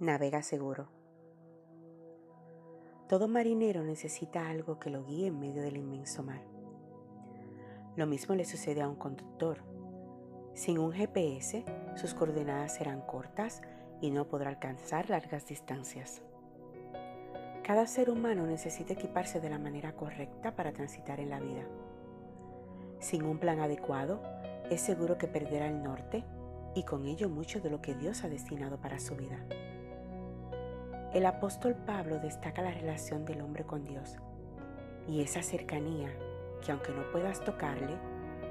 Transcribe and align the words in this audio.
Navega 0.00 0.44
seguro. 0.44 0.86
Todo 3.08 3.26
marinero 3.26 3.82
necesita 3.82 4.48
algo 4.48 4.78
que 4.78 4.90
lo 4.90 5.04
guíe 5.04 5.26
en 5.26 5.40
medio 5.40 5.60
del 5.60 5.76
inmenso 5.76 6.22
mar. 6.22 6.40
Lo 7.96 8.06
mismo 8.06 8.36
le 8.36 8.44
sucede 8.44 8.80
a 8.80 8.88
un 8.88 8.94
conductor. 8.94 9.58
Sin 10.54 10.78
un 10.78 10.92
GPS, 10.92 11.64
sus 11.96 12.14
coordenadas 12.14 12.76
serán 12.76 13.00
cortas 13.00 13.60
y 14.00 14.12
no 14.12 14.28
podrá 14.28 14.50
alcanzar 14.50 15.10
largas 15.10 15.48
distancias. 15.48 16.22
Cada 17.64 17.88
ser 17.88 18.08
humano 18.08 18.46
necesita 18.46 18.92
equiparse 18.92 19.40
de 19.40 19.50
la 19.50 19.58
manera 19.58 19.96
correcta 19.96 20.54
para 20.54 20.72
transitar 20.72 21.18
en 21.18 21.30
la 21.30 21.40
vida. 21.40 21.66
Sin 23.00 23.24
un 23.24 23.40
plan 23.40 23.58
adecuado, 23.58 24.22
es 24.70 24.80
seguro 24.80 25.18
que 25.18 25.26
perderá 25.26 25.66
el 25.66 25.82
norte 25.82 26.24
y 26.76 26.84
con 26.84 27.06
ello 27.06 27.28
mucho 27.28 27.60
de 27.60 27.70
lo 27.70 27.82
que 27.82 27.96
Dios 27.96 28.22
ha 28.22 28.28
destinado 28.28 28.80
para 28.80 29.00
su 29.00 29.16
vida. 29.16 29.44
El 31.18 31.26
apóstol 31.26 31.74
Pablo 31.74 32.20
destaca 32.20 32.62
la 32.62 32.70
relación 32.70 33.24
del 33.24 33.40
hombre 33.40 33.64
con 33.64 33.82
Dios 33.82 34.18
y 35.08 35.20
esa 35.20 35.42
cercanía 35.42 36.10
que 36.64 36.70
aunque 36.70 36.92
no 36.92 37.10
puedas 37.10 37.42
tocarle, 37.42 37.96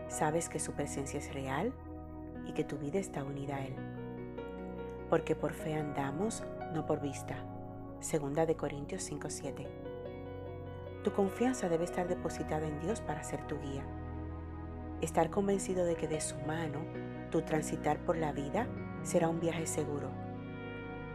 sabes 0.09 0.49
que 0.49 0.59
su 0.59 0.73
presencia 0.73 1.17
es 1.17 1.33
real 1.33 1.71
y 2.45 2.51
que 2.51 2.65
tu 2.65 2.77
vida 2.77 2.99
está 2.99 3.23
unida 3.23 3.55
a 3.55 3.65
Él. 3.65 3.73
Porque 5.09 5.33
por 5.33 5.53
fe 5.53 5.75
andamos, 5.75 6.43
no 6.73 6.85
por 6.85 6.99
vista. 6.99 7.37
Segunda 8.01 8.45
de 8.45 8.57
Corintios 8.57 9.09
5:7. 9.09 9.65
Tu 11.05 11.13
confianza 11.13 11.69
debe 11.69 11.85
estar 11.85 12.09
depositada 12.09 12.67
en 12.67 12.81
Dios 12.81 12.99
para 12.99 13.23
ser 13.23 13.47
tu 13.47 13.57
guía. 13.61 13.85
Estar 14.99 15.29
convencido 15.29 15.85
de 15.85 15.95
que 15.95 16.09
de 16.09 16.19
su 16.19 16.35
mano 16.39 16.79
tu 17.31 17.43
transitar 17.43 17.97
por 17.99 18.17
la 18.17 18.33
vida 18.33 18.67
será 19.03 19.29
un 19.29 19.39
viaje 19.39 19.67
seguro. 19.67 20.26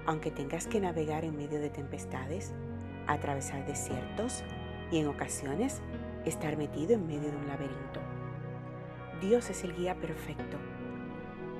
Aunque 0.07 0.31
tengas 0.31 0.67
que 0.67 0.81
navegar 0.81 1.25
en 1.25 1.37
medio 1.37 1.61
de 1.61 1.71
tempestades, 1.71 2.53
atravesar 3.07 3.67
desiertos 3.67 4.43
y 4.91 4.99
en 4.99 5.09
ocasiones 5.09 5.81
estar 6.25 6.57
metido 6.57 6.95
en 6.95 7.07
medio 7.07 7.31
de 7.31 7.37
un 7.37 7.49
laberinto. 7.49 8.01
Dios 9.21 9.51
es 9.51 9.65
el 9.65 9.75
guía 9.75 9.95
perfecto. 9.95 10.59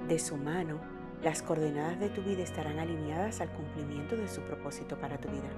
De 0.09 0.19
su 0.19 0.37
mano, 0.37 0.81
las 1.23 1.43
coordenadas 1.43 2.01
de 2.01 2.09
tu 2.09 2.23
vida 2.23 2.43
estarán 2.43 2.79
alineadas 2.81 3.41
al 3.41 3.51
cumplimiento 3.51 4.17
de 4.17 4.27
su 4.27 4.41
propósito 4.43 4.99
para 4.99 5.19
tu 5.19 5.29
vida. 5.29 5.49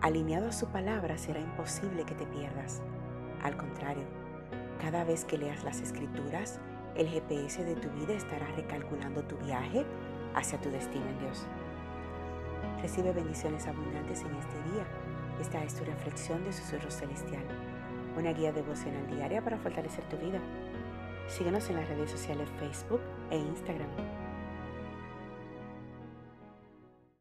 Alineado 0.00 0.48
a 0.48 0.52
su 0.52 0.66
palabra 0.68 1.18
será 1.18 1.40
imposible 1.40 2.04
que 2.04 2.14
te 2.14 2.24
pierdas. 2.26 2.80
Al 3.42 3.56
contrario, 3.56 4.04
cada 4.80 5.02
vez 5.02 5.24
que 5.24 5.38
leas 5.38 5.64
las 5.64 5.80
escrituras, 5.80 6.60
el 6.94 7.08
GPS 7.08 7.64
de 7.64 7.74
tu 7.74 7.88
vida 7.90 8.14
estará 8.14 8.46
recalculando 8.54 9.24
tu 9.24 9.36
viaje 9.38 9.84
hacia 10.34 10.60
tu 10.60 10.70
destino 10.70 11.06
en 11.06 11.18
Dios. 11.18 11.46
Recibe 12.82 13.12
bendiciones 13.12 13.66
abundantes 13.66 14.20
en 14.22 14.34
este 14.36 14.70
día. 14.72 14.84
Esta 15.40 15.62
es 15.64 15.74
tu 15.74 15.84
reflexión 15.84 16.44
de 16.44 16.52
Susurro 16.52 16.90
Celestial, 16.90 17.44
una 18.16 18.32
guía 18.32 18.52
devocional 18.52 19.06
diaria 19.08 19.42
para 19.42 19.58
fortalecer 19.58 20.04
tu 20.04 20.16
vida. 20.16 20.40
Síguenos 21.28 21.68
en 21.70 21.76
las 21.76 21.88
redes 21.88 22.10
sociales 22.10 22.48
Facebook 22.58 23.00
e 23.30 23.36
Instagram. 23.36 23.88